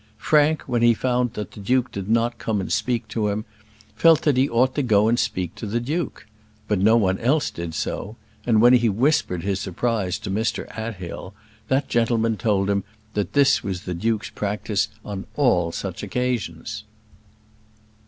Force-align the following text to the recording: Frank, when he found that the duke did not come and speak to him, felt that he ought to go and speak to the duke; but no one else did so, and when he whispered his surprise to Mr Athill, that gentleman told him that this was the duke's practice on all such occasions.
Frank, 0.17 0.63
when 0.63 0.81
he 0.81 0.95
found 0.95 1.33
that 1.33 1.51
the 1.51 1.59
duke 1.59 1.91
did 1.91 2.09
not 2.09 2.39
come 2.39 2.59
and 2.59 2.73
speak 2.73 3.07
to 3.09 3.27
him, 3.27 3.45
felt 3.95 4.23
that 4.23 4.35
he 4.35 4.49
ought 4.49 4.73
to 4.73 4.81
go 4.81 5.07
and 5.07 5.19
speak 5.19 5.53
to 5.53 5.67
the 5.67 5.79
duke; 5.79 6.25
but 6.67 6.79
no 6.79 6.97
one 6.97 7.19
else 7.19 7.51
did 7.51 7.75
so, 7.75 8.15
and 8.47 8.61
when 8.63 8.73
he 8.73 8.89
whispered 8.89 9.43
his 9.43 9.59
surprise 9.59 10.17
to 10.17 10.31
Mr 10.31 10.67
Athill, 10.75 11.35
that 11.67 11.87
gentleman 11.87 12.35
told 12.35 12.67
him 12.67 12.83
that 13.13 13.33
this 13.33 13.63
was 13.63 13.81
the 13.83 13.93
duke's 13.93 14.31
practice 14.31 14.87
on 15.05 15.27
all 15.35 15.71
such 15.71 16.01
occasions. 16.01 16.83